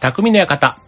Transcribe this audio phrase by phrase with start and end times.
[0.00, 0.78] 匠の館。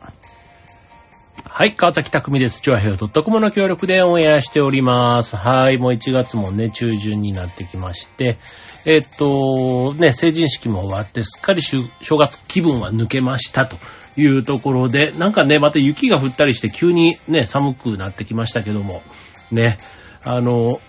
[1.44, 2.62] はい、川崎匠です。
[2.62, 5.36] チョアヘヨ .com の協力でオンエアしております。
[5.36, 8.38] はい、もう1月もね、中旬になってきまして、
[8.86, 11.82] えっと、ね、成人式も終わって、すっかり正
[12.16, 13.76] 月気分は抜けましたと
[14.16, 19.02] いうところで、なんかね、また雪が降ったりして急にね、寒くなってきましたけども、
[19.50, 19.76] ね、
[20.24, 20.80] あの、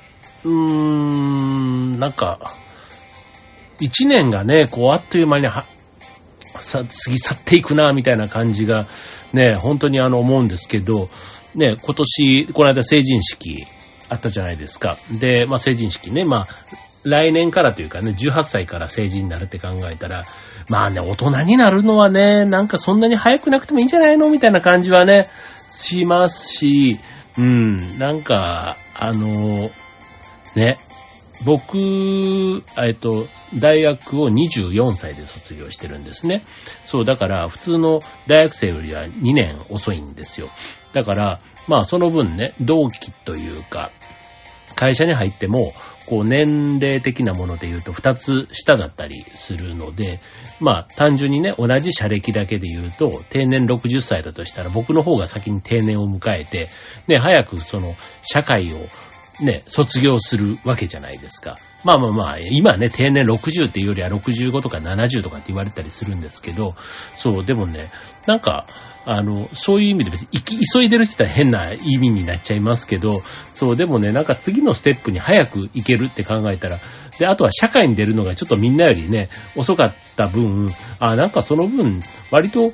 [0.46, 2.40] うーん、なんか、
[3.82, 5.66] 一年がね、こう、あっという間には、
[6.60, 8.88] さ、過ぎ去っていくな、みたいな感じが、
[9.34, 11.10] ね、本当にあの、思うんですけど、
[11.56, 13.66] ね、今年、この間成人式
[14.10, 14.98] あったじゃないですか。
[15.20, 16.48] で、まあ成人式ね、まあ、
[17.04, 20.24] 来年からというかね、18歳から成人になるって考えたら、
[20.70, 25.28] まあね、大人になるのはね、なんかそんなに早くなくてもいいんじゃないのみたいな感じはね、
[25.72, 26.98] しますし、
[27.38, 29.72] うん、なんか、あの、
[30.56, 30.78] ね、
[31.46, 33.28] 僕、えっと、
[33.60, 36.44] 大学を24歳で卒業してるんですね。
[36.86, 40.50] そう、だから、普通の大学生よりは2年遅いんですよ。
[40.94, 43.92] だから、まあ、その分ね、同期というか、
[44.76, 45.74] 会社に入っても、
[46.08, 50.20] こう、年齢的なもので言うと2つ下だったりするので、
[50.60, 56.68] まあ、単純にね、同じ社歴だけで言うと、定年60歳だとしたら、僕の方が先に定年を迎えて、
[57.08, 58.88] ね、早くその、社会を、
[59.42, 61.56] ね、卒業するわけじゃないですか。
[61.84, 66.76] まあまあまあ、今ね、定年60っていうよりは65とか70とかって言われたりするんですけど、
[67.18, 67.90] そう、でもね、
[68.28, 68.66] なんか、
[69.06, 73.20] あの、そういう意味で別に、急いでるって言ったら変な意味になっちゃいますけど、
[73.56, 76.80] そう、でもね、なんか次のステップに早く行けるって考えたら、
[77.20, 80.68] で、あとは社会に出るのがちょっとみんなよりね、遅かった分、
[81.00, 82.00] あ、なんかその分、
[82.32, 82.74] 割と、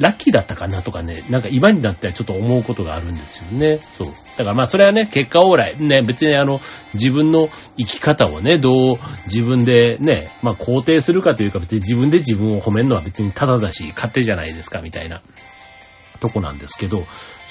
[0.00, 3.78] ラッキーだったかなとかね、なんか今になってはちょっと思うことがあるんですよね。
[3.80, 4.08] そう。
[4.38, 5.78] だからまあそれはね、結果往来。
[5.78, 6.58] ね、別にあの、
[6.94, 7.48] 自分の
[7.78, 15.20] 生き方をね、どう自分でね、まあ肯定するかというか別に自分で自分を褒めるのは別にただだし、勝手じゃないですか、みたいな
[16.20, 17.04] とこなんですけど、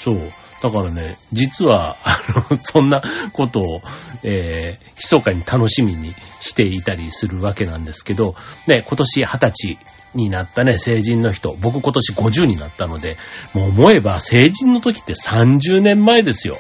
[0.04, 0.30] そう。
[0.62, 2.20] だからね、実は、あ
[2.52, 3.02] の、そんな
[3.34, 3.82] ことを、
[4.24, 8.36] えー、密かに楽しみにしていたりするわけなんですけど、
[8.68, 9.78] ね、今年20歳
[10.16, 13.18] になったね、成人の人、僕今年50になったので、
[13.54, 16.58] もう思えば成人の時って30年前ですよ。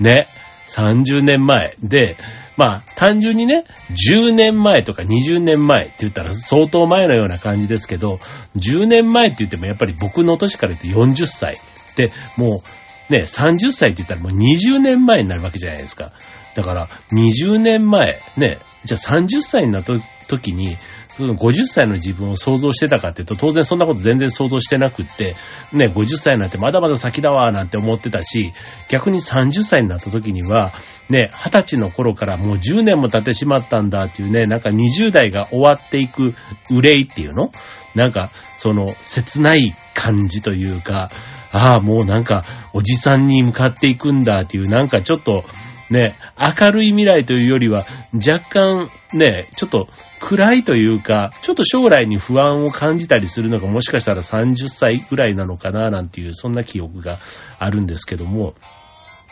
[0.00, 0.26] ね。
[0.68, 1.74] 30年前。
[1.82, 2.16] で、
[2.56, 8.18] まあ、単純にね、10年前とか20年前って言ったら相当前のような感じですけど、
[8.56, 11.56] 10年前って言ってもやっぱり僕の年から言うと40歳。
[11.96, 12.62] で、も
[13.10, 16.12] う、ね、30歳って言ったらもう20年前になるわけじゃないですか。
[16.54, 19.94] だから、20年前、ね、じゃあ30歳になった
[20.26, 20.76] 時に、
[21.18, 25.34] その50歳の自分を想像してたかっていうと、当然そんなこと全然想像してなくって、
[25.72, 28.52] ね、50歳なってまだまだ先だわ、なんて思ってたし、
[28.88, 30.72] 逆に30歳になった時には、
[31.10, 36.34] ね、20歳の頃からもう10年も経ってしまったんだっていうね、なんか20代が終わっていく
[36.70, 37.50] 憂いっていうの？
[37.94, 41.10] なんか、その、切ない感じというか、
[41.50, 45.44] ああ、もうなんか、おじさんに向かっていくんだっていう、なんかちょっと、
[45.90, 46.14] ね、
[46.60, 47.84] 明るい未来というよりは、
[48.14, 49.88] 若干ね、ちょっと
[50.20, 57.20] 暗いというか、ちょっと将来に不安を感じたりするのがもしかしたら30歳ぐらいなのかな、なんていう、そんな記憶が
[57.58, 58.54] あるんですけども、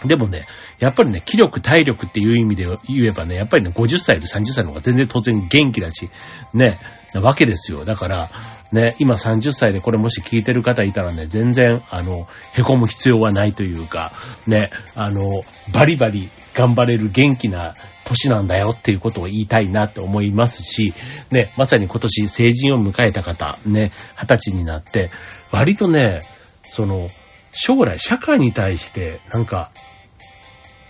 [0.04, 0.46] でもね、
[0.78, 6.10] やっぱりね、気力、体力っていう意味で言えばね、やっぱりね、50歳より30歳の方が全然当然元気だし、
[6.52, 6.78] ね、
[7.16, 7.84] なわけですよ。
[7.84, 8.30] だから、
[8.72, 14.12] ね、今30歳でこれもし聞いてる方いたらね、全然、あの、凹む必要はないというか、
[14.46, 20.94] ね、あの、バリバリ頑張れる元気な年なんだよっていうことを言いたいなって思いますし、
[21.30, 25.10] ね、まさに今年成人を迎えた方、ね、20歳になって、
[25.50, 26.18] 割とね、
[26.62, 27.08] その、
[27.52, 29.70] 将来社会に対して、なんか、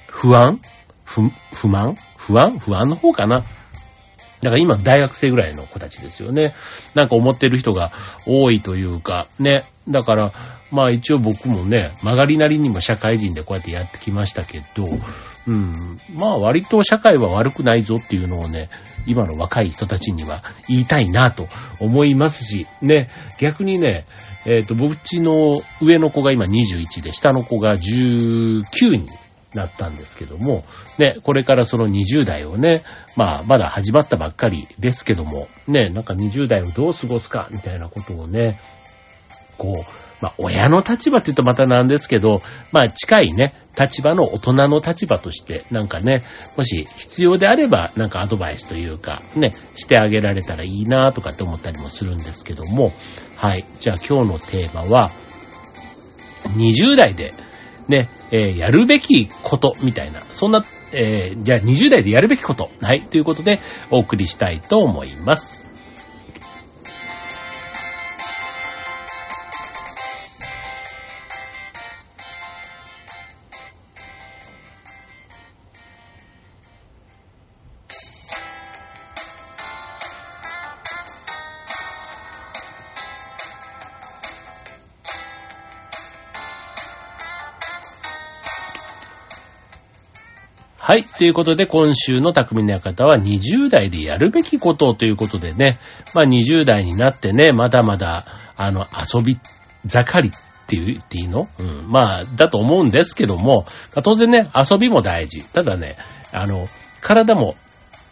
[0.08, 0.60] 不安？
[1.04, 1.22] 不、
[1.54, 1.94] 不満？
[2.16, 2.58] 不安？
[2.58, 3.44] 不安の方かな？
[4.46, 6.52] だから今大学生ぐらいの子たちですよね。
[6.94, 7.90] なんか思ってる人が
[8.26, 9.64] 多いというか、ね。
[9.88, 10.32] だから、
[10.70, 14.84] まあ一応僕もね、曲がりなりにも社会人でこうやってやってきましたけど、
[15.48, 15.72] うん。
[16.14, 18.68] まあ割と社会は悪くないぞっていうのをね、
[19.08, 21.48] 今の若い人たちには言いたいなと
[21.80, 23.08] 思いますし、ね。
[23.40, 24.06] 逆にね、
[24.44, 29.06] えっ、と、僕ちの上の子が今21で、下の子が19に
[29.56, 30.64] なったんですけども、
[30.98, 32.82] ね、これからその20代をね、
[33.16, 38.58] まあ、まだ始まったばっかりですけども、ね、なんか20代をどう過ごすか、みたいなことをね、
[39.58, 42.40] こう、まあ、親の立場って言うとまたなんですけど、
[42.72, 46.22] まあ、近いね、立場の大人の立場として、なんかね、
[46.56, 52.92] もし必要であれば、なんかアドバイスというか、ね、してあげられたらいいなとかって思ったりもするんですけども、
[53.36, 53.64] はい。
[53.80, 55.10] じゃあ今日のテーマは、
[56.56, 57.34] 20代で、
[57.88, 60.60] ね、えーやるべきことみたいな、そんな、
[60.92, 65.65] えーじゃあ20代でやるべきこと、はい、ということでお送りしたいと思います。
[90.86, 91.02] はい。
[91.02, 95.80] ということで、今週の匠の館は20代でやるべきことということでね、
[96.14, 98.24] まあ20代になってね、まだまだ、
[98.56, 99.36] あの、遊び
[99.84, 100.32] 盛りっ
[100.68, 101.48] て言っていいの？
[101.58, 101.90] うん。
[101.90, 103.66] まあ、だと思うんですけども、ま
[103.96, 105.52] あ、当然ね、遊びも大事。
[105.52, 105.96] ただね、
[106.32, 106.68] あの、
[107.00, 107.56] 体も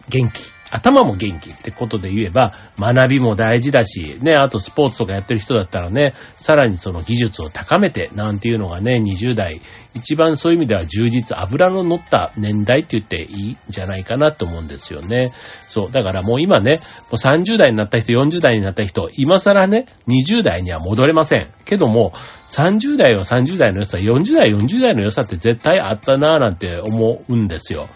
[0.08, 0.54] 元気。
[0.72, 9.60] 頭も元気ってことで言えば、学びも大事だし、ね、あとスポーツとかやってる人だったらね、さらにその技術を高めて、なんていうのがね、20代、
[9.94, 15.30] 一番そういう意味では充実、油の乗った年代って言っていいんじゃないかなと思うんですよね。
[15.30, 15.92] そう。
[15.92, 16.78] だからもう今ね、も
[17.12, 21.48] う30代になった人、40代になった人、今更ね、20代には戻れません。
[21.64, 22.12] けども、
[22.48, 27.88] 30代は30代の良さ、40代、40代の良さって絶対あったなぁなんて思うんですよ。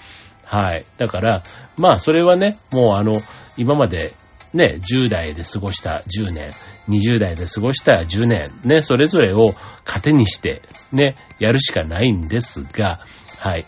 [0.45, 0.85] はい。
[0.97, 1.43] だから、
[1.77, 3.13] まあ、それはね、もうあの、
[3.57, 4.13] 今まで
[4.55, 6.51] ね、10代で過ごした10年、
[6.89, 9.55] 20代で過ごした10年、ね、それぞれを
[9.85, 10.63] 糧にして、
[10.93, 13.01] ね、やるしかないんですが、
[13.39, 13.67] はい。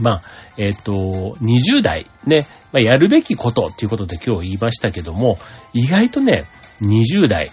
[0.00, 0.22] まあ、
[0.56, 2.40] えっ、ー、と、20代、ね、
[2.72, 5.38] まあ、やるべきことっていうことで今日言いましたけども、
[5.72, 6.44] 意外とね、
[6.82, 7.46] 20代、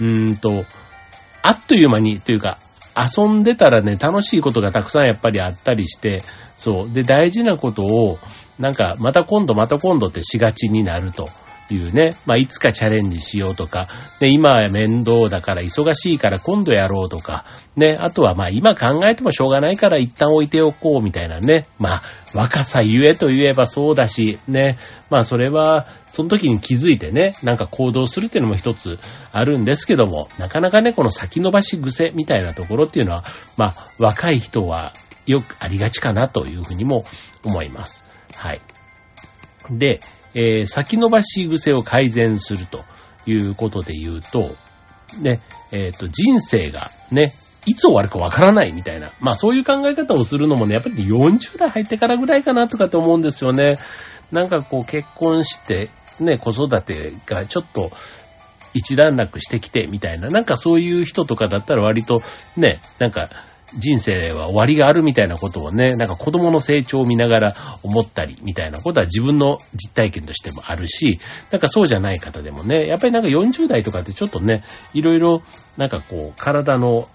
[0.00, 0.64] うーんと、
[1.42, 2.58] あっという間にというか、
[2.96, 6.18] 遊んでたらね、楽しいことがたくさんやっぱりあったりして、
[6.56, 6.92] そう。
[6.92, 8.18] で、大事なことを、
[8.58, 11.26] なんか、また今度また今度ってしがちになると
[11.70, 12.10] いうね。
[12.26, 13.88] まあ、いつかチャレンジしようとか、
[14.20, 17.44] で、今は面倒だから忙しいから今度やろうとか、
[17.76, 17.94] ね。
[17.98, 21.66] あとはまあ、今考えてもしょうがないから一旦置いておこうみたいなね。
[21.78, 22.02] まあ、
[22.34, 24.78] 若さゆえと言えばそうだし、ね。
[25.10, 29.00] まあ、それは、その時に気づいてね、なんか行動するっていうのも一つ
[29.32, 33.24] あるんですけども、なかなかね、この先延ばし癖みたいなところっていうのは、
[33.56, 34.92] まあ、若い人は
[35.26, 37.04] よくありがちかなというふうにも
[37.44, 38.03] 思います。
[38.36, 38.60] はい。
[39.70, 40.00] で、
[40.34, 42.80] えー、先延ばし癖を改善すると
[43.26, 44.54] いうことで言うと、
[45.20, 45.40] ね、
[45.72, 47.32] えっ、ー、と、人生がね、
[47.66, 49.10] いつ終わるかわからないみたいな。
[49.20, 53.76] まあそういう考え方をするのもね、やっぱり40代入ってからぐらいかなとかって思うんですよね。
[54.32, 55.88] なんかこう結婚して、
[56.20, 57.90] ね、子育てがちょっと
[58.74, 60.28] 一段落してきてみたいな。
[60.28, 62.22] なんかそういう人とかだったら割と
[62.56, 63.30] ね、なんか
[63.78, 71.18] 人生は終わりがあるみたいなことをね、なんか子供の成長を見ながら思ったりみたいなことは自分の実体験としてもあるし、
[71.50, 75.42] なんかそうじゃない方でもね、やっぱりなんか40代とかってちょっとね、いろいろ
[75.76, 77.08] なんかこう体の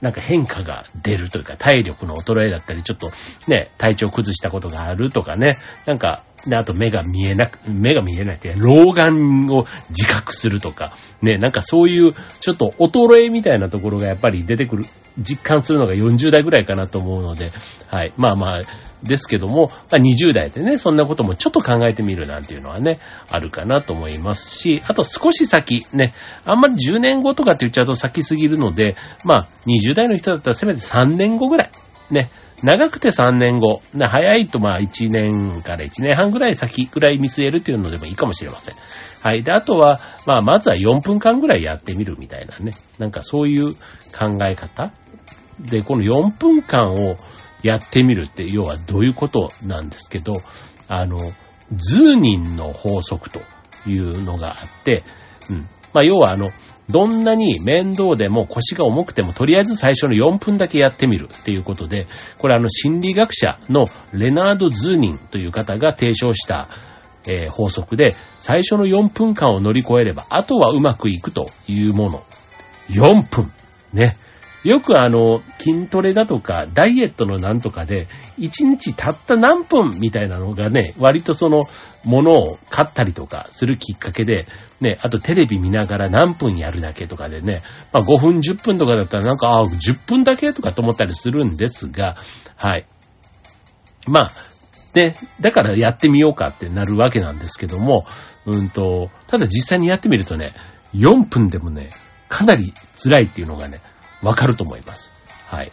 [0.00, 3.10] なんか変化が出るというか、体力の衰えだったり、ちょっと
[3.48, 5.54] ね、体調崩したことがあるとかね、
[5.86, 14.84] なんか、で、あと目が見えなく、目が見えないって老眼を自覚するとか、ね、なんかそういう、ちょっと衰えみたいなところがやっぱり出てくる、
[15.18, 17.50] 実感するのが40代ぐらいかなと思うので、
[17.86, 18.12] はい。
[18.16, 18.60] まあまあ、
[19.04, 22.98] ですけども、まあ、20代でね、そんなこともちょっと考えてみるなんていうのはね、
[23.30, 26.14] あるかなと思いますし、あと少し先、ね、
[26.44, 31.70] あんまり10年後とかって言っちゃうと先すぎるので、まあ、20代の人だったらせめて3年後ぐらい、
[32.10, 32.30] ね、
[32.62, 38.74] 長くて3年後、ね早いとまあ1年から1年半ぐらい先ぐらい見据えるというのでもいいかもしれません。
[39.22, 39.42] はい。
[39.42, 42.72] で、あとは、まあ、まずは4分間ぐらいやってみるみたいなね。
[42.98, 44.92] なんかそういう考え方
[45.60, 47.16] で、この4分間を
[47.62, 50.34] やってみるって、要はどういうことなんですけど、
[50.88, 51.16] あの、
[51.74, 53.40] ズーニンの法則と
[53.86, 55.02] いうのがあって、
[55.50, 55.56] うん。
[55.94, 56.50] まあ、要はあの、
[56.90, 62.06] どんなに面倒でも腰が重くても、とりあえず最初の4分だけやってみるっていうことで、
[62.38, 66.68] これあの心理学者のレナード・ズーニンという方が提唱した、
[67.26, 72.22] えー、法則で、最初の4分間を乗り越えれば、あとはうまくいくというもの。
[72.90, 73.50] 4分。
[73.94, 74.16] ね。
[74.64, 78.06] よくあの、筋トレだとか、ダイエットのなんとかで、
[78.38, 81.60] 1日たった何分みたいなのがね、割とその、
[82.04, 84.44] ものを買ったりとかするきっかけで、
[84.80, 92.16] ね、あとテレビ見ながら何分やるだけとかでね、まあ5分10分とかだったらなんか、ああ、10分だけとかと思ったりするんですが、
[92.56, 92.84] はい。
[94.06, 94.28] まあ、
[94.98, 98.04] ね、だからやってみようかってなるわけなんですけども、
[98.46, 100.52] うんと、ただ実際にやってみるとね、
[100.94, 101.88] 4分でもね、
[102.28, 103.80] かなり辛いっていうのがね、
[104.24, 105.12] わかると思います。
[105.46, 105.72] はい。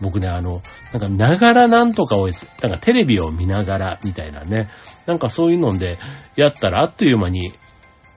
[0.00, 4.66] 僕ね、あの、なんか、ながらなんとかを、なんかテレビを見ながら、みたいなね。
[5.06, 5.98] なんかそういうので、
[6.36, 7.52] やったらあっという間に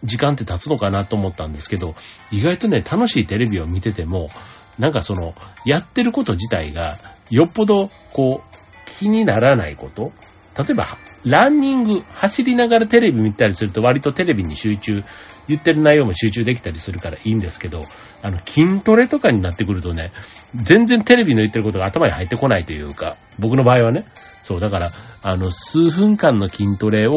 [0.03, 1.95] 時間って経つのかなと思ったんですけど、
[2.31, 4.29] 意外とね、楽しいテレビを見てても、
[4.79, 5.33] なんかその、
[5.65, 6.95] やってること自体が、
[7.29, 10.11] よっぽど、こう、気にならないこと
[10.57, 15.03] 例えば、ランニング、走りながらテレビ見たりすると割とテレビに集中、
[15.47, 17.81] 言ってる内容も集中できたりするからいいんですけど、
[18.23, 20.11] あの、筋トレとかになってくるとね、
[20.55, 24.89] 全然テレビの言ってることが頭に入ってこないというか、僕の場合はね、そう、だから、
[25.21, 27.11] あの、数分間の筋トレを、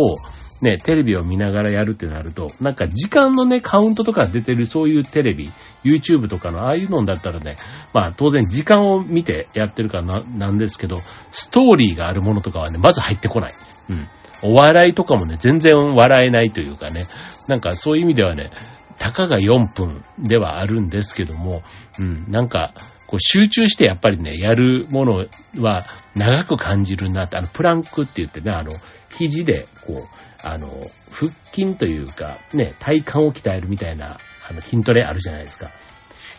[0.62, 5.50] ね、テレビを見ながらやるってなると、なんか時間のね、カウントとか出てるそういうテレビ、
[5.84, 7.54] YouTube とかのああいうのだったらね、
[7.92, 10.96] まあ当然時間を見てやってるからな、なんですけど、
[11.30, 13.50] ストーリーがあるものとかはね、まず入ってこない。
[13.90, 14.08] うん。
[14.42, 17.06] お笑いとかもね、全然笑えないというかね、
[17.48, 18.50] なんかそういう意味ではね、
[18.98, 21.62] たかが4分ではあるんですけども、
[21.98, 22.72] うん、なんか、
[23.06, 25.26] こう集中してやっぱりね、やるもの
[25.58, 25.84] は
[26.16, 28.70] 長く感じるなって、あの、プランクって言ってね、あの、
[29.16, 29.96] 肘で、こう、
[30.44, 30.68] あの、
[31.12, 35.70] 腹筋というか、ね、体幹を鍛えるみたいな、あの、筋トレあるじゃないですか。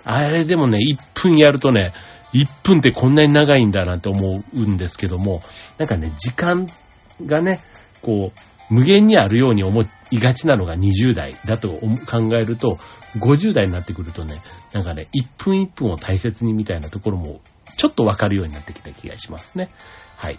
[0.04, 1.94] あれでもね、1分やるとね、
[2.34, 5.42] 1分ってこんなに長いんだなって思うんですけども、
[5.78, 6.66] なんかね、時間
[7.26, 7.60] がね、
[8.02, 12.77] こう、無限にあるように思いがちなのが20代だと考えると、
[13.19, 14.36] 50代になってくるとね、
[14.74, 17.41] なんかね、1分1分を大切にみたいなところも、
[17.77, 19.69] ちょっとわかるようになってきた気がしますね。
[20.17, 20.38] はい。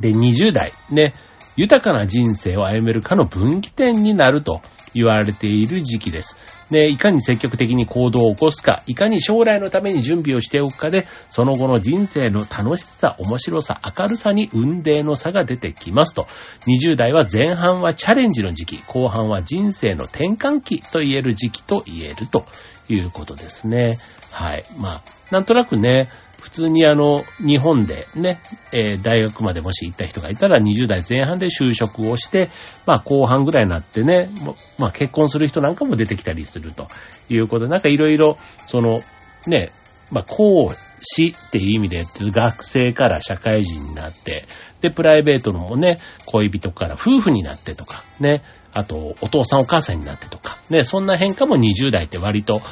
[0.00, 1.14] で、20代、ね、
[1.56, 4.62] 豊かな人生を歩めるかの分岐点になると
[4.94, 6.36] 言われている時期です。
[6.70, 16.26] で、いかに積極的に行動を起こすか、いかに将来のために準備をしておくかで、その後の人生の楽しさ、面白さ、明るさに運命の差が出てきますと。
[16.66, 22.46] 20代は前半はチャレンジの時期、後半は人生の転換期と言える時期と言えると
[22.88, 23.98] いうことですね。
[24.32, 24.64] はい。
[24.78, 26.08] まあ、なんとなくね、
[26.42, 28.40] 普通にあの、日本でね、
[28.72, 32.50] えー、大学までもし行った人がいたら20代前半で就職をして、
[32.84, 34.28] まあ後半ぐらいになってね、
[34.76, 36.88] まあ結婚する人なんかも出てきたりすると
[37.28, 38.98] いうことで、なんかいろいろ、その、
[39.46, 39.70] ね、
[40.10, 44.42] まあ講師っていう意味で学生から社会人になって、
[44.80, 48.42] で、プライベートのもね、恋人から夫婦になってとか、ね、
[48.74, 52.62] あと、お父さんお母さんになってとか、ね、そんな変化も20代って割と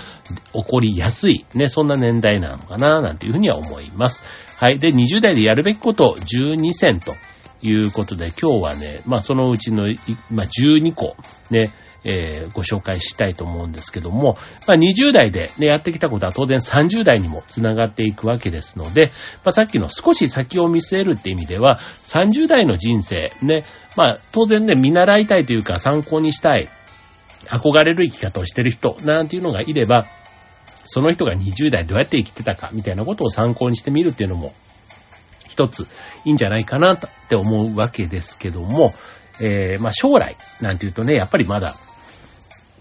[0.52, 4.23] 起こりやすい、ね、そんな年代なのかな、なんていうふうには思います。
[4.59, 4.78] はい。
[4.78, 7.14] で、20代でやるべきこと12選と
[7.62, 9.85] いうことで、今日はね、まあそのうちの、
[10.30, 11.16] まあ12個、
[11.50, 11.71] ね、
[12.04, 19.09] えー、ご紹介したいと思うんですけども、まあ、20代で、ね、やってきたことは当然30代にもつながっていくわけですので、
[19.45, 23.64] まあ、さっきの少し先を見据えるって意味では、30代の人生、ね、
[23.97, 26.68] まあ、当然ね、見習いたいというか参考にしたい、
[27.47, 30.06] 憧れる生き方をしてる人、なんていうのがいれば、
[30.85, 34.52] その人が20代どうやって生きてたか、みたいなことを参考にしてみるっていうのも、
[35.49, 35.87] 一つ
[36.25, 38.92] いいんじゃないかなって思うわけですけども、
[39.40, 41.75] えー、まあ将来なんていうとね、やっぱりまだ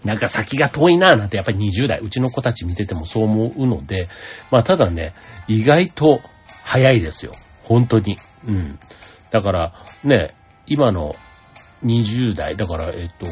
[0.04, 4.08] なんか先が遠いなぁなんてやっぱり20代、うちの子たち見ててもそう思うので、
[4.50, 5.12] まあただね、
[5.46, 6.20] 意外と
[6.64, 7.32] 早いですよ。
[7.64, 8.16] 本当に。
[8.46, 8.78] うん。
[9.30, 9.72] だから、
[10.04, 10.28] ね、
[10.70, 11.14] 今の
[11.84, 13.26] 20代、だから、えっと、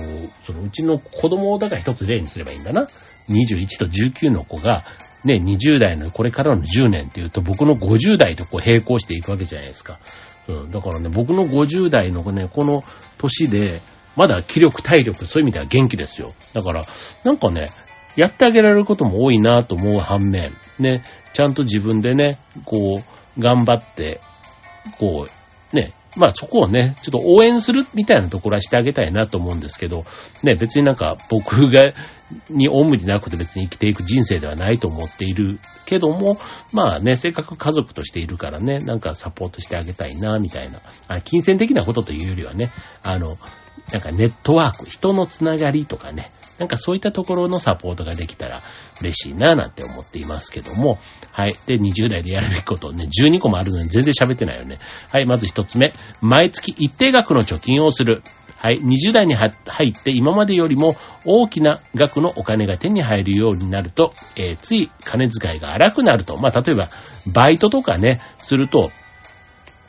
[0.44, 2.82] そのうちの子供をだから一つ例にすればいいんだな。
[2.82, 4.82] 21と19の子が、
[5.24, 10.00] ね、20代のこれからの10年っていうと僕の50代とこう並行していくわけじゃないですか。
[10.48, 10.68] うん。
[10.70, 12.82] だからね、僕の50代のね、この
[13.18, 13.80] 年で、
[14.16, 16.32] まだ気力、体力、そういう意味では元気ですよ。
[16.54, 16.82] だから、
[17.22, 17.66] なんかね、
[18.16, 21.02] やってあげられることも多いなと思う反面、ね、
[21.34, 24.20] ちゃんと自分でね、こう、頑張って、
[24.98, 25.26] こ
[25.72, 30.04] う、ね、まあそこをね、ちょっと応援するみたいなところはしてあげたいなと思うんですけど、
[30.42, 31.92] ね、別になんか僕が、
[32.50, 36.36] におむになくて別に生きていく人生ではないと思っているけども、
[36.72, 40.80] まあね、せっかく家族としているからね、なんかサポートしてあげたいな、みたいな。
[41.08, 42.70] あ金銭的なことというよりはね、
[43.02, 43.36] あの、
[43.92, 48.62] なんかネットワーク、人のつながりとかね、なんかそういったところのサポートができたら
[49.00, 50.98] 嬉しいなぁなんて思っていますけども。
[51.30, 51.54] はい。
[51.66, 54.78] で、20代でやるべきことね、12個もあるのに全然喋ってないよね。
[55.10, 55.26] はい。
[55.26, 55.92] まず1つ目。
[56.20, 58.22] 毎月一定額の貯金をする。
[58.56, 58.78] はい。
[58.78, 66.36] 20代に入って今までよりも大きな額のお金が手に入るようになると、えー、つい金遣いが荒くなると。
[66.38, 66.88] まあ、例えば、
[67.32, 68.90] バイトとかね、すると、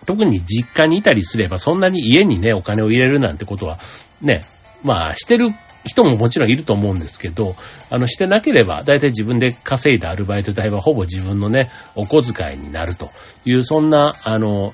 [0.06, 3.80] 特に実家にいたりすれば、そんなに家にね、お金を入れるなんてことは、
[4.22, 4.42] ね、
[4.84, 5.50] まあ、してる
[5.86, 7.56] 人ももちろんいると思うんですけど、
[7.90, 13.10] あの、してなければ、だいたい自分で稼いだアルバイト代はほぼ自分のね、お小遣いになると
[13.46, 14.74] いう、そんな、あの、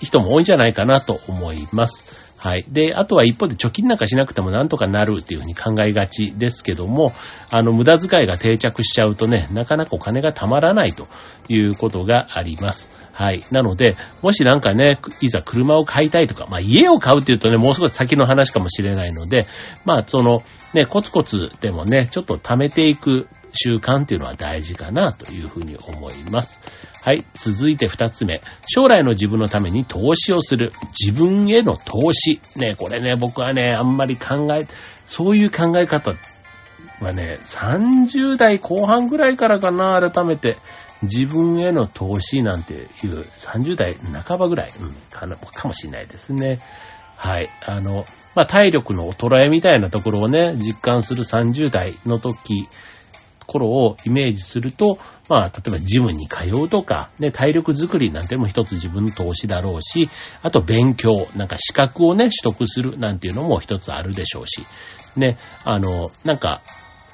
[0.00, 2.16] 人も多いんじゃないかなと思います。
[2.38, 2.64] はい。
[2.68, 7.12] で、あとは一方で貯金なんかしなくてもなんとかなるっていうふうに考えがちですけども、
[7.50, 11.08] あの、無駄遣いが定着しちゃうとね、なかなかお金がたまらないと
[11.48, 12.95] いうことがあります。
[13.16, 13.40] はい。
[13.50, 19.46] なので、もしなんかね、いざ車を買いたいとか、まあ家を買うっていうとね、もう少し先の話かもしれないので、
[19.86, 20.42] まあその、
[20.74, 26.60] ね、コツコツでもね、ちょっと貯めていく習慣っていうのは大事かなというふうに思います。
[27.06, 27.24] はい。
[27.32, 28.42] 続いて二つ目。
[28.68, 30.72] 将来の自分のために投資をする。
[31.00, 32.38] 自分への投資。
[32.58, 34.66] ね、これね、僕はね、あんまり考え、
[35.06, 36.10] そういう考え方
[37.00, 40.56] はね、30代後半ぐらいからかな、改めて。
[41.06, 42.86] 自分への投資なんていう
[43.40, 46.60] 30代半ばぐらい、うん、かかもしれないですね。
[47.16, 47.48] はい。
[47.66, 52.66] あの、まあ、体力の衰えみたいなところをね、実感する30代の時、
[53.46, 54.98] 頃をイメージすると、
[55.28, 60.10] まあ、例えばジムに通うとか、ね、体力づくりなんても一つ自分の投資だろうし、
[60.42, 64.66] あと勉強、なんか資格をね、取得するなんていうのも一つあるでしょうし、
[65.16, 66.60] ね、あの、なんか、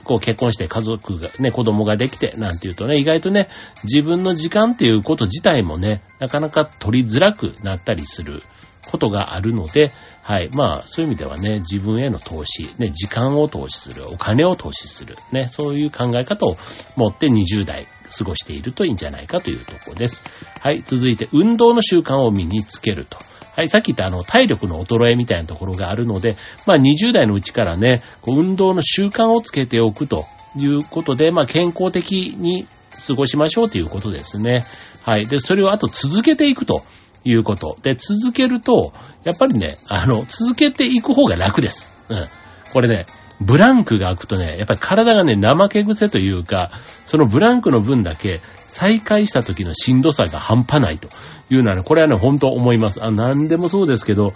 [0.05, 3.49] こう結婚して家族がね、子供ができてなんていうとね、意外とね、
[3.85, 8.43] 自分の時間っていうこと自体もね、なかなか取りづらくなったりする
[8.91, 9.93] ことがあるので、
[10.23, 10.51] はい。
[10.55, 16.57] まあ、そういう意味ではね、自分への投資、ね、時間を投資する、お金を投資する、ね、そういう考え方を
[16.97, 20.23] 持って20代過ごしているといいんじゃないかというところです。
[20.61, 20.81] はい。
[20.83, 23.19] 続いて、運動の習慣を身につけると。
[23.55, 30.25] はい、さっき言ったあの、体力の衰えみたいなところがあるので、まあ20代のうちからね、こう運動の習慣をつけておくと
[30.57, 32.67] いうことで、まあ健康的に
[33.07, 34.63] 過ごしましょうということですね。
[35.05, 35.27] はい。
[35.27, 36.83] で、それをあと続けていくと
[37.25, 37.77] いうこと。
[37.83, 38.93] で、続けると、
[39.25, 42.07] やっぱりね、あの、続けていく方が楽です。
[42.09, 42.27] うん。
[42.73, 43.07] これね、
[43.41, 46.71] ブランクが空くとね、やっぱり体がね、怠け癖というか、
[47.07, 51.09] そのブランクの分だけ再開した時のしんどさが半端ないと
[51.57, 53.05] いうのはね、これはね、本当思います。
[53.05, 54.33] あ、なんでもそうですけど、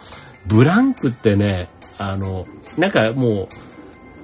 [0.46, 1.68] ブランクってね、
[1.99, 2.44] あの、
[2.78, 3.49] なんかも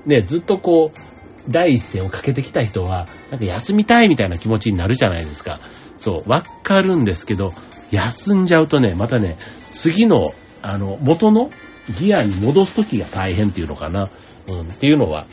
[0.06, 5.60] う、ね、ずっとこう、第一線をかけてきた人は、なんか休みたいみたいな気持ちになるじゃないですか。
[5.98, 7.50] そう、わかるんですけど、
[7.90, 9.36] 休んじゃうとね、またね、
[9.72, 10.32] 次の、
[10.62, 11.50] あの、元の
[11.98, 14.08] ギアに戻すときが大変っていうのかな。
[14.48, 15.26] うん、っていうのは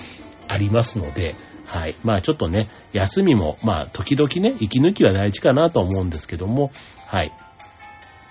[0.48, 1.36] ありますので、
[1.66, 1.96] はい。
[2.04, 6.72] まあちょっとね、休みも、まあ時々ね、息抜きは大事かなと思うんですけども、
[7.06, 7.32] はい。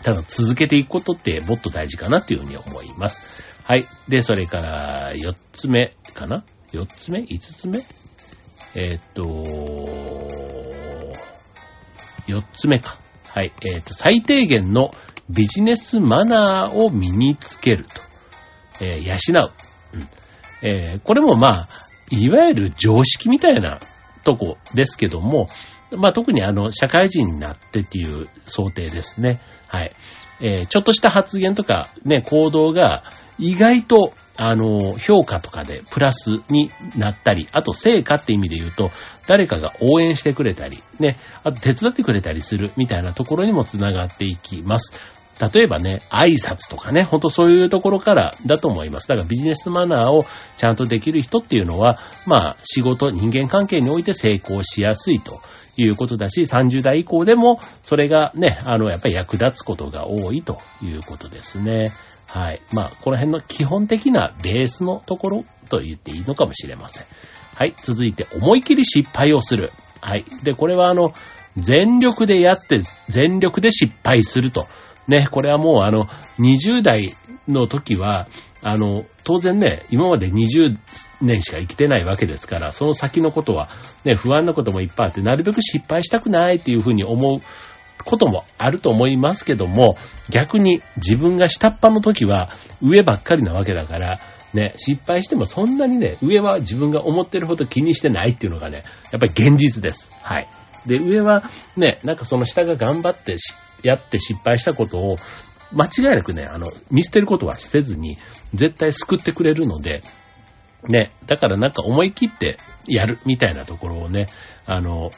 [0.02, 3.64] ただ続けていくことってもっと大事かなっていうふうに思います。
[3.64, 3.84] はい。
[4.08, 7.78] で、それから4つ目かな ?4 つ目 ?5 つ目？
[8.74, 9.22] えー、っと、
[12.26, 12.96] 4つ目か。
[13.28, 13.52] はい。
[13.62, 14.92] えー、っと、最低限の
[15.28, 18.00] ビジネスマナーを身につけると。
[18.84, 19.52] えー、養う。
[19.94, 20.08] うん
[20.60, 21.68] え、これもまあ、
[22.10, 23.78] いわゆる常識みたいな
[24.24, 25.48] とこですけども、
[25.96, 29.40] まあ特にあの、社会人になってっていう想定ですね。
[29.66, 29.92] はい。
[30.40, 33.04] えー、ちょっとした発言とかね、行動が
[33.38, 38.90] 意外と、あの、評価とかでプラスになったり、あと成果って意味で言うと、
[39.26, 44.92] 誰かが応援してくれたり、ね、あと手伝ってくれたりするみたいなところにもつながっていきます。
[45.40, 49.08] 例えばね、挨拶とかね、ほんとそういうところからだと思います。
[49.08, 50.24] だからビジネスマナーを
[50.56, 55.40] ちゃんとできる人っていうのは、まあ仕事、人間関係において成功しやすいと
[55.82, 61.86] いうことだし、30代以降でもそれがね、あの、やっぱり役立つことが多いということですね。
[62.26, 62.60] はい。
[62.74, 67.06] まあ、この辺の基本的なベースのところと言っていいのかもしれません。
[67.54, 67.74] はい。
[67.76, 69.72] 続いて、思い切り失敗をする。
[70.00, 70.24] はい。
[70.44, 71.12] で、これはあの、
[71.56, 74.66] 全力でやって、全力で失敗すると
[75.08, 76.04] ね、これはもうあの、
[76.38, 77.08] 20代
[77.48, 78.26] の時は、
[78.62, 80.76] あの、当然ね、今まで20
[81.20, 83.68] 年しか生きてないわけですから、その先のことは、
[84.04, 87.40] ね、不安なこともいっぱいあって、なるべく失敗したくないっていうふうに思う
[88.04, 89.96] こともあると思いますけども、
[90.30, 92.48] 逆に自分が下っ端の時は
[92.82, 94.18] 上ばっかりなわけだから、
[94.54, 100.10] ね、失敗してもそんなにね、上は自分が思ってるほど気にしてないっていうのがね、やっぱり現実です。
[100.22, 100.48] はい。
[100.86, 101.44] で、上は
[101.76, 103.36] ね、なんかその下が頑張って
[103.82, 105.16] やって失敗したことを、
[105.72, 108.16] 間違いなくね、あの、見捨てることはせずに、
[108.54, 110.02] 絶対救ってくれるので、
[110.88, 114.26] ね、だからなんか思い切ってやるみたいなところをね、
[114.66, 115.10] あの、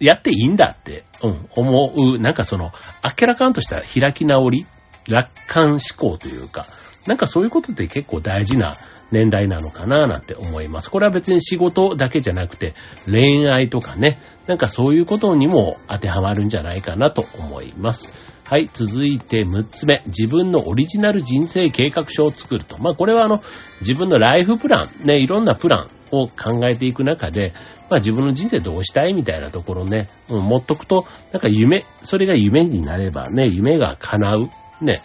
[0.00, 4.66] やっていいんだって、うん、思う、なんかその、あっけらかんとした開き直り、
[5.08, 6.66] 楽観思考というか、
[7.06, 8.72] なんかそういうことって結構大事な
[9.12, 10.90] 年代なのかななんて思います。
[10.90, 12.74] これは別に仕事だけじゃなくて、
[13.06, 18.26] 恋愛とかね、なんかそういうことにも当てはまるんじゃないかなと思います。
[18.48, 20.02] はい、続いて6つ目。
[20.06, 22.78] 自分のオリジナル人生計画書を作ると。
[22.78, 23.42] まあこれはあの、
[23.80, 27.52] 自分のライフプラン、ね、いろんなプランを考えていく中で、
[27.90, 34.48] まあ自分の人生どうしたいみたいなところね、うん、持っとくと、なんか夢、それが夢になればね、夢が叶う、
[34.80, 35.00] ね、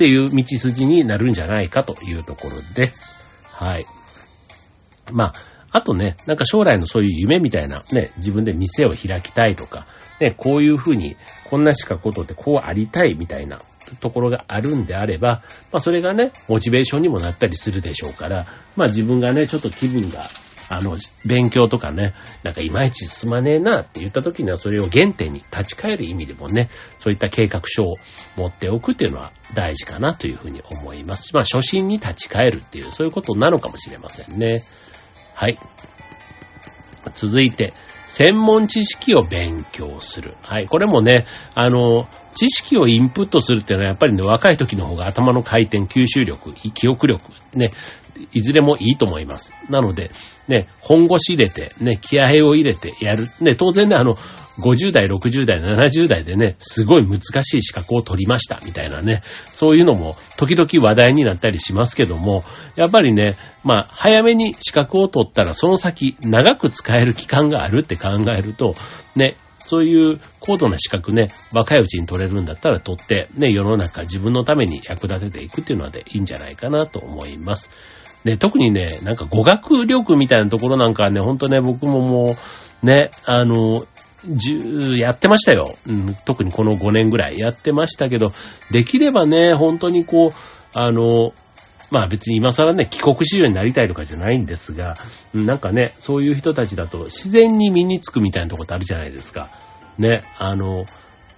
[0.00, 3.46] っていう道筋になるんじゃないかというところです。
[3.52, 3.84] はい。
[5.12, 5.32] まあ、
[5.72, 9.84] あとね、なんか将来のそういう夢みたいな、ね、自分で店を開きたいとか、
[10.18, 11.16] ね、こういうふうに、
[11.50, 13.60] こんなしかことってこうありたいみたいな
[14.00, 20.22] ところがあるんであれば、まあそれがね、モチベーションにもなったりするでしょうから、まあ自分がね、ちょっと気分が
[20.72, 26.68] あの、勉強とかね、なんかいまいち進まねえなって言った時にはそれを原点に立ち返る意味でもね、
[27.00, 27.96] そういった計画書を
[28.36, 31.34] 持っておくっていうのは大事かなというふうに思います。
[31.34, 34.62] まあ、初心に立ち返るっていう、そういうことなのかもしれませんね。
[35.34, 35.58] はい。
[37.16, 37.72] 続いて、
[38.06, 40.34] 専門知識を勉強する。
[40.42, 40.68] はい。
[40.68, 47.70] これもね、あの、知識をインプットするっていうのはやっぱりね、若い時の方が頭の回転、吸収力、記憶力、ね、
[48.32, 49.52] いずれもいいと思います。
[49.70, 50.10] なので、
[50.50, 53.24] ね、本腰入れて、ね、気合を入れてやる。
[53.40, 54.16] ね、当然ね、あの、
[54.60, 62.44] 50代、60代、70代でね、すごい難しい資格を取りました、みたいなね、そういうのも時々話題になったりしますけども、
[62.76, 68.74] やっぱりね、まあ、早めに資格を取ったら、その先、長く使える期間があるって考えると、
[69.16, 77.70] ね、そういう高度な資格ね、若いうちに取れるんだったら取って、ね、世の中自分のために役立てていくっていうのでいいんじゃないかなと思います。
[78.24, 82.36] で、特にね、なんか語学力みたいなところなんかね、ほんとね、僕もも
[82.82, 83.84] う、ね、あの、
[84.96, 86.14] やってましたよ、うん。
[86.26, 88.32] 特にこの5年ぐらいやってましたけど、
[88.70, 90.30] できればね、本当にこう、
[90.74, 91.32] あの、
[91.90, 94.94] まあ別に今更ね、帰国子女になりたいとかじゃないんですが、
[95.34, 99.48] なんかね、そういう人たちだと自然に身につくみたいなとこってあるじゃないですか。
[99.98, 100.84] ね、あの、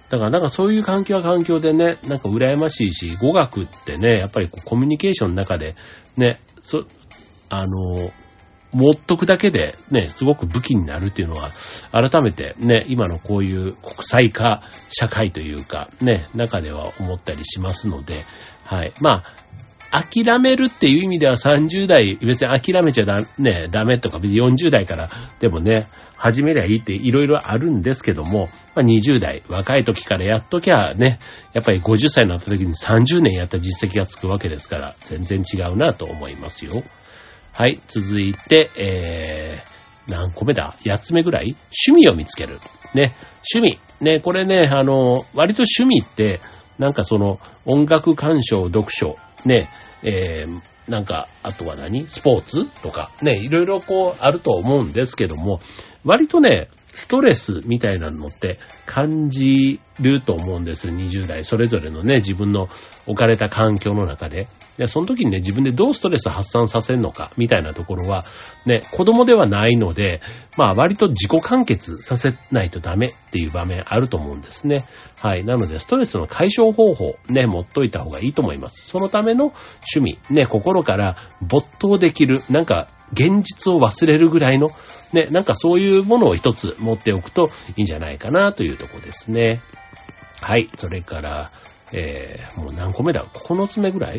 [0.09, 5.75] だからなんかそういう環境は環境でね、なんか羨ましいし、語学ってね、やっぱりコミュニケーションの中で、
[6.17, 6.85] ね、そ、
[7.49, 8.11] あの、
[8.71, 11.51] 持っとくだけでね、すごく武器になるっていうのは、
[11.91, 18.15] 改めてね、今のこういう国際化社会というか、ね、中では思ったりしますので、
[18.63, 18.93] はい。
[19.01, 19.23] ま
[19.91, 25.85] あ、諦めるっていう意味では30代、別に諦めちゃだ、ね、ダメとか、40代からでもね、
[26.23, 31.19] 始めりゃいいっていろいろあるんですけども、まあ、20代、若い時からやっときゃね、
[31.51, 36.71] やっぱり50歳になった時に30年やった実績がつくわけですから、全然違うなと思いますよ。
[37.57, 41.57] はい、続いて、えー、何個目だ ?8 つ目ぐらい？
[41.87, 42.59] 趣味を見つける。
[42.93, 43.13] ね、
[43.53, 43.79] 趣味。
[43.99, 46.39] ね、これね、あの、割と趣味って、
[46.79, 49.67] なんかその、音楽鑑賞、読書、ね、
[50.03, 52.07] えー、なんか、あとは何？
[52.07, 55.59] スポーツとか、ね、いろいろこうあると思うんですけども、
[56.03, 60.89] 割とね、ストレスみたいなのって感じると思うんです。
[60.89, 62.69] 20代、それぞれのね、自分の
[63.07, 64.47] 置かれた環境の中で。
[64.77, 68.23] で、その時にね、自分でどうストレス発散させるのか、みたいなところは、
[68.65, 70.21] ね、子供ではないので、
[70.57, 74.83] まあ割と自己完結させないとダメっていう場面あると思うんですね。
[75.23, 75.45] はい。
[75.45, 78.89] なので、ストレスの解消方法、ね、持っといた方がいいと思います。
[78.89, 79.53] そのための
[79.95, 84.67] 趣味、ね、心から没頭できる、なんか、現実を忘れるぐらいの、
[85.13, 89.61] ね、なんかそういうものを一つ持っておくといいんじゃないかなというとこですね。
[90.41, 90.69] はい。
[90.75, 91.51] それから、
[91.93, 94.17] えー、もう何個目だ ?9 つ目ぐらい？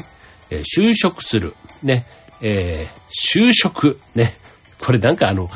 [0.48, 1.54] えー、就職する。
[1.82, 2.06] ね。
[2.40, 4.00] えー、就職。
[4.14, 4.32] ね。
[4.80, 5.50] これなんかあの、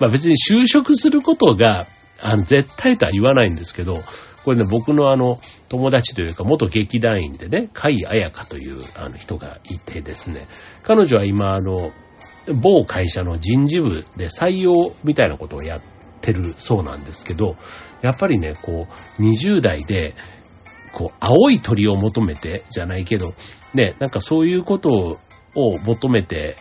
[0.00, 1.84] まあ別に就職することが、
[2.22, 3.98] あの、絶対とは言わないんですけど、
[4.44, 10.46] これね、僕のあの、友達というか、元劇団員でね、甲斐彩香というあの人がいてですね、
[10.82, 11.90] 彼女は今あの、
[12.52, 15.80] 某会社の人事部で採用みたいなことをやっ
[16.20, 17.56] てるそうなんですけど、
[18.02, 18.86] やっぱりね、こ
[19.18, 20.14] う、20代で、
[20.92, 23.32] こう、青い鳥を求めてじゃないけど、
[23.72, 25.16] ね、なんかそういうこと
[25.54, 26.56] を求めて、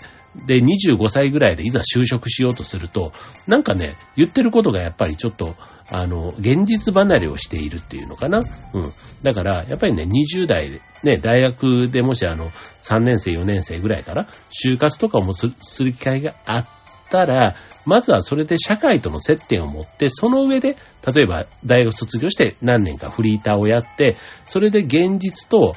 [0.46, 3.14] で、25歳ぐらいでいざ就職しようとすると、
[3.48, 5.56] なんかね、言ってることがやっぱりちょっと、
[5.92, 8.40] あの、現実離れをしているっていうのかな。
[8.40, 8.84] うん。
[9.24, 16.68] だから、やっぱりね、20代で、ね、大学でもしあの、3年生、4年生ぐらいから、就活とかもする機会があっ
[17.10, 24.16] たら、まずはそれで社会との接点を持って、その上で、例えば大学卒業して何年かフリーターをやって、
[24.46, 25.74] それで現実と、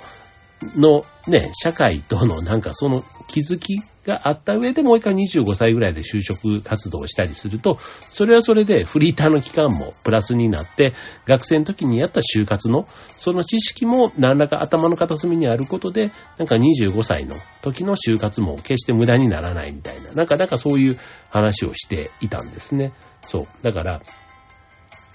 [0.79, 10.95] のね、社会とのなんかその気づきがあった上でもう一回25歳ぐらいで就職活動をしたりすると、それはそれでフリーターの期間もプラスになって、
[11.27, 20.99] 学生の時にやった就活の、その知識も何らか頭の片隅にあることで、なんか25歳の時の就活も決して無駄にならないみたいな、なんか、なんかそういう
[21.31, 22.93] 話をしていたんですね。
[23.21, 23.47] そう。
[23.63, 24.01] だから、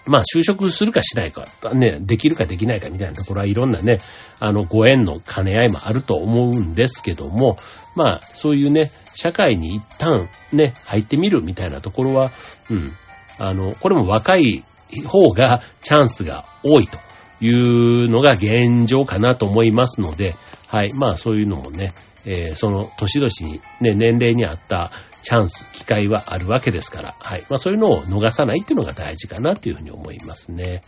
[0.05, 3.97] まあ、就職するかしないか、ね、できるかできないかみたいなところはいろんなね、
[4.39, 7.57] あの、ご縁の兼ね合いもあると思うんですけども、
[7.95, 12.31] まあ、そういうね、社会に一旦ね、入ってみるみたいなところは、
[12.69, 12.91] うん、
[13.39, 14.63] あの、これも若い
[15.07, 16.97] 方がチャンスが多いと
[17.41, 20.35] いうのが現状かなと思いますので、
[20.67, 21.93] はい、まあそういうのもね、
[22.25, 27.41] えー、その年々に、ね、年齢に合ったチャンス、機会はあるわけですから、はい。
[27.49, 30.81] まあそういうのを逃さないっていうのが大事かなというふうに思いますね。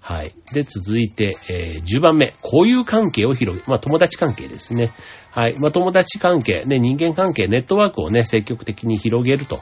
[0.00, 0.32] はい。
[0.54, 2.32] で、続いて、えー、10番目。
[2.42, 4.92] 交友関係を広げ、まあ友達関係ですね。
[5.30, 5.54] はい。
[5.60, 9.60] まあ友達関係、ね、人間関係、ネットワークをね、積極的に広げると。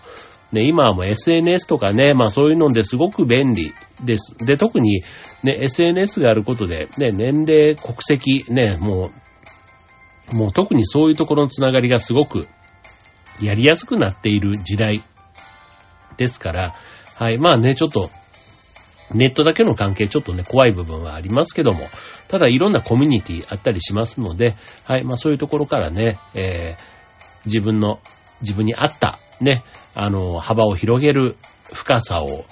[0.52, 3.72] ね、今はもう SNS とかね、まあそういうのですごく便利
[4.04, 4.34] です。
[4.46, 5.02] で、特に
[5.42, 9.10] ね、SNS があることで、ね、年齢、国籍、ね、もう、
[10.32, 12.46] もう特にそういうところのつながりがすごく
[13.40, 15.02] やりやすくなっている時代
[16.16, 16.74] ですから、
[17.16, 18.10] はい、まあね、ちょっと、
[19.14, 21.80] ネットだけの関係ちょっとね、怖い部分はありますけども、
[22.28, 28.00] ただいろんなコミュニティあったりしますので、はい、まあそういうところからね、えー、自分の、
[28.42, 29.62] 自分に合った、ね、
[29.94, 31.34] あの、幅を広げる
[31.72, 32.44] 深さを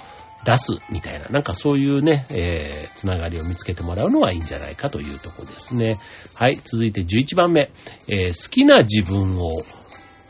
[0.46, 5.98] 出すみたいな、なんかそういうね、えー、つながりを見つけてもらうのはいいんじゃないかというとこですね。
[6.35, 7.72] はい、続いて11番目、
[8.06, 9.50] えー、好きな自分を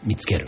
[0.05, 0.46] 見つける。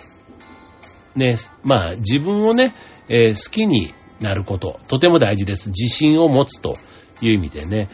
[1.17, 2.73] ね、まあ自分をね、
[3.11, 5.69] えー、好きになること、とても大事です。
[5.69, 6.73] 自信を持つと
[7.21, 7.91] いう意味でね、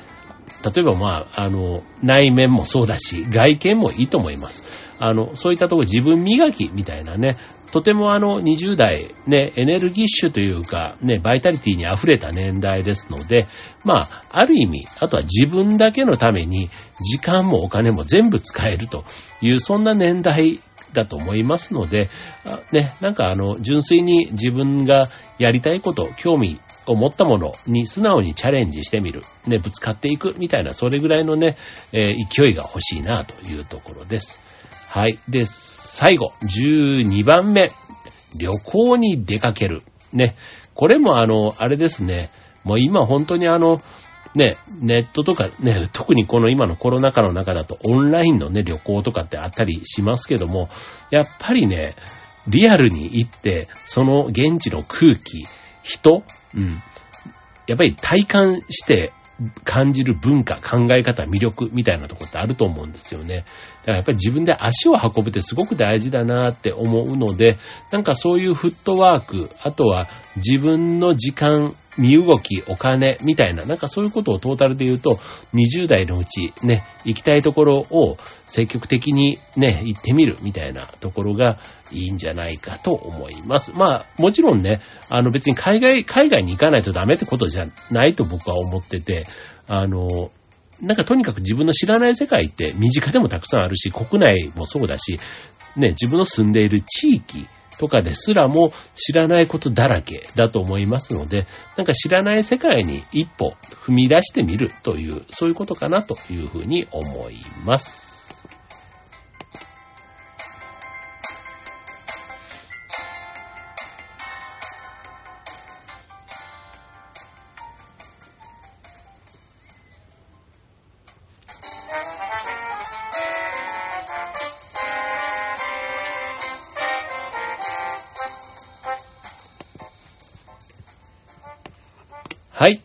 [0.65, 4.85] 例えばまあ、あの、内面もそうだし、外見もいいと思います。
[5.01, 7.37] あの、そういったとこ自分磨きみたいなね、
[7.75, 13.49] とてもあの20代ね、エネルギッシュというかね、バイタリティに溢れた年代ですので、
[13.85, 16.71] まあ、ある意味、あとは自分だけのために
[17.03, 19.05] 時間もお金も全部使えると
[19.41, 20.61] いう、そんな年代
[20.93, 22.09] だと思いますので、
[22.71, 25.09] ね、なんかあの、純粋に自分が
[25.41, 29.23] やりたいこと、興味を持ったものに素直にチャレンジしてみる。
[29.49, 31.57] ね、ぶつかっていくみたいな、それぐらいのね、
[31.93, 34.45] えー、勢いが欲しいなというところです。
[34.97, 35.19] はい。
[35.29, 35.45] で、
[35.95, 37.69] 最後、12番目。
[38.37, 39.81] 旅行に出かける。
[40.13, 40.35] ね。
[40.75, 42.31] これもあの、あれですね。
[42.65, 43.81] もう今本当にあの、
[44.35, 50.69] ね、ネットとかね、特にこの今のコロナ禍の中だとオンラインのね、旅行とかってあったりしますけども、
[51.13, 51.95] やっぱりね、
[52.49, 55.45] リアルに行って、その現地の空気、
[55.85, 56.25] 人、
[56.57, 56.71] うん。
[57.69, 59.13] やっぱり体感して
[59.65, 63.39] 感じる文化、考え方、魅力みたいなとこってあると思うんですよね。
[63.39, 63.47] だか
[63.87, 67.57] らやっぱり自分で足を運ぶってすごく大事だなって思うので、
[67.91, 75.19] なんかそういうフットワーク、あとは自分の時間、身動き、お金みたいな、なんかそういうことをトータルで言うと、
[75.55, 81.59] 20代のうちね、行きたいところを積極的にね、行ってみるみたいなところが
[81.93, 83.73] いいんじゃないかと思います。
[83.75, 89.25] まあ、もちろんね、あの別に海外、海外に行かないとダメってことじゃないと僕は思ってて、
[89.69, 90.31] あの、
[90.81, 95.17] なんかとにかく自分の知らない世界って身近でもたくさんあるし、国内もそうだし、
[95.77, 97.47] ね、自分の住んでいる地域、
[97.79, 103.55] とかですらも知らないことだらけだと思いますので、なんか知らない世界に一歩
[103.87, 108.14] 踏み出してみるという、そういうことかなというふうに思います。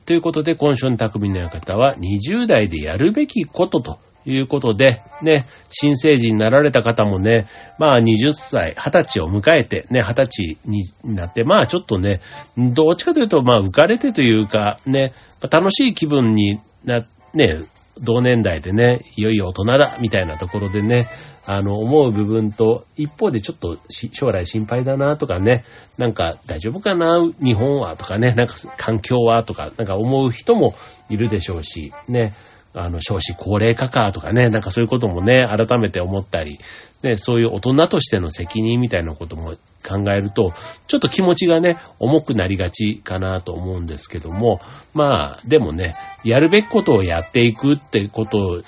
[0.09, 7.45] ということで、今週の匠の館は、20代でやるべきことということで、ね、新成人になられた方もね、
[7.77, 12.21] まあ20歳、20歳を迎えて、ね、20歳になって、まあちょっとね、
[12.57, 15.13] どっちかというと、まあ浮かれてというか、ね、
[15.47, 16.95] 楽しい気分にな、
[17.35, 17.57] ね、
[18.03, 21.05] 同年代でね、いよいよ大人だ、みたいなところでね、
[21.45, 25.63] あの、思う部分と、一方でちょっと将来心配だなとかね、
[25.97, 30.75] なんか大丈夫かな、日本はとかね、なんか環境はとか、なんか思う人も
[31.09, 32.33] いるでしょうし、ね、
[32.73, 36.59] あの、少子高齢化かとかね、なんかそういうこともね、改めて思ったり、
[37.03, 39.53] ね、そういう大人としての責任みたいなことも
[39.87, 40.51] 考えると、
[40.87, 44.59] ちょっと気持ちがね、重くなりがちかなと思うんですけども、
[44.93, 45.93] まあ、でもね、
[46.25, 48.61] やるべきことをやっていくってこと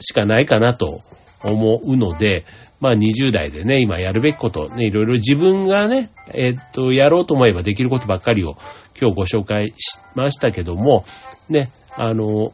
[0.00, 1.00] しかないかなと
[1.42, 2.44] 思うので、
[2.80, 8.56] まあ20代でね、今やるべきこと、ね、いろいろ自分がね、えっと、やろうと思えばできることばっかりを
[9.00, 11.04] 今日ご紹介しましたけども、
[11.50, 12.52] ね、あの、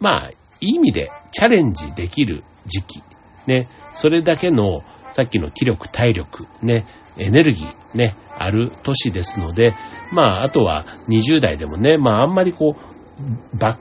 [0.00, 0.30] まあ、
[0.60, 3.02] いい意味でチャレンジできる時期、
[3.46, 4.80] ね、それだけの
[5.12, 6.84] さっきの気力、体力、ね、
[7.18, 9.72] エネルギー、ね、ある年ですので、
[10.12, 13.76] まあ、あとは20代でもね、まあ、あんまりこう、ば、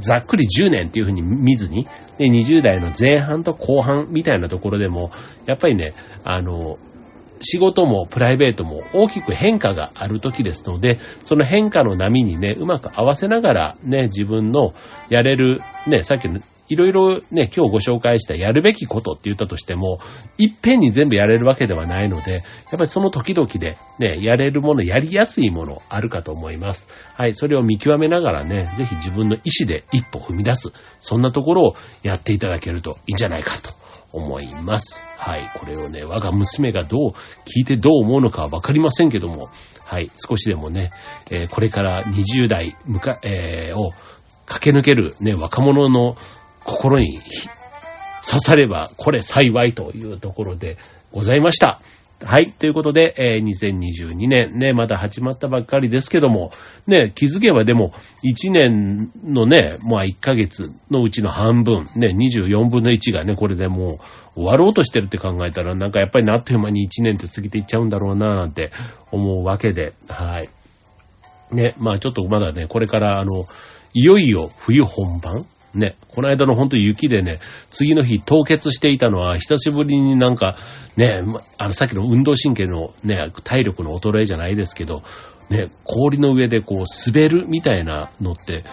[0.00, 1.84] ざっくり10年っていうふうに見ずに、
[2.18, 5.10] で、20代の前半と後半みたいなところでも、
[5.46, 5.92] やっぱりね、
[6.24, 6.76] あの、
[7.40, 14.74] 仕事もプライベートも大きく変化がある時ですので、その変化の波にね、うまく合わせながらね、自分の
[15.10, 20.00] やれる、ね、さっきのいろいろね、今日ご紹介したやるべきことって言ったとしても、
[20.36, 26.88] いっぺんに全部やれるわけではないので、やっぱりその時々でね、やれるもの、やりやすいものあるかと思います。
[27.14, 30.72] はい、それを見極めながらね、ぜひ自分の意思で一歩踏み出す。
[31.00, 35.02] そんなところをやっていただけるといいんじゃないかと思います。
[35.16, 39.48] はい、これをね、我が娘がどう聞いてどう思うのかはわかりませんけども、
[39.84, 40.90] はい、少しでもね、
[41.30, 43.90] えー、これから20代向か、えー、を
[44.46, 46.16] 駆け抜けるね、若者の
[46.64, 47.18] 心に
[48.24, 50.76] 刺さればこれ幸いというところで
[51.12, 51.80] ございました。
[52.24, 52.50] はい。
[52.50, 56.50] ということで、えー2022年ね、まだ始まったばっかりですけども、
[56.86, 57.92] ね、気づけばでも、
[58.24, 63.98] 1年のね、まあ1ヶ月のうちの半分、ね、24分の1がね、これでもう
[64.34, 68.72] 終わろうとしてるって考えたら、なんかやっぱりなっという間に1年って過ぎていっちゃうんだろうなー、なんて
[69.12, 70.48] 思うわけで、はい。
[71.54, 73.32] ね、まあちょっとまだね、これからあの、
[73.92, 75.44] いよいよ冬本番
[75.76, 77.38] ね、この間の本当雪でね、
[77.70, 80.56] 次の日凍結していたのは、久しぶりになんか、
[80.96, 81.22] ね、
[81.58, 85.02] あのさっきの運動神経のね、体力の衰えじゃないですけど、
[85.50, 88.64] ね、氷の上でこう滑るみたいなのって、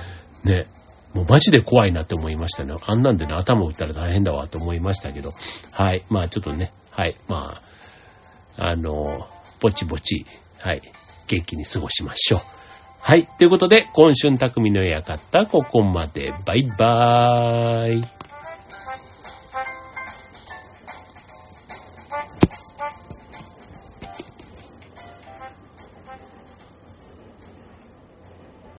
[0.45, 0.65] ね、
[1.13, 2.73] もうマジで怖いなって思いましたね。
[2.87, 5.31] あんなんでね、頭打ったら大変だわって思いましたけど、
[5.73, 7.55] はい、まあちょっとね、はい、ま
[8.57, 9.27] あ、あの、
[9.61, 10.25] ぼちぼち、
[10.61, 10.81] はい、
[11.27, 12.62] 元気に過ごしましょう。
[13.05, 13.25] はい。
[13.25, 16.33] ということで、今春匠の館、ここまで。
[16.45, 18.03] バイバーイ。